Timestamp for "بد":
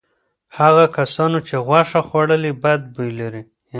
2.63-2.81